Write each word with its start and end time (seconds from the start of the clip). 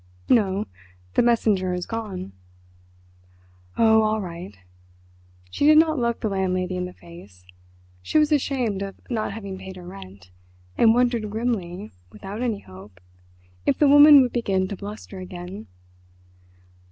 "No; 0.29 0.65
the 1.13 1.21
messenger 1.21 1.73
has 1.75 1.85
gone." 1.85 2.31
"Oh, 3.77 4.01
all 4.01 4.19
right!" 4.19 4.57
She 5.51 5.67
did 5.67 5.77
not 5.77 5.99
look 5.99 6.21
the 6.21 6.27
landlady 6.29 6.75
in 6.75 6.85
the 6.85 6.93
face; 6.93 7.45
she 8.01 8.17
was 8.17 8.31
ashamed 8.31 8.81
of 8.81 8.95
not 9.11 9.31
having 9.31 9.59
paid 9.59 9.75
her 9.75 9.85
rent, 9.85 10.31
and 10.75 10.95
wondered 10.95 11.29
grimly, 11.29 11.91
without 12.11 12.41
any 12.41 12.61
hope, 12.61 12.99
if 13.67 13.77
the 13.77 13.87
woman 13.87 14.23
would 14.23 14.33
begin 14.33 14.67
to 14.69 14.75
bluster 14.75 15.19
again. 15.19 15.67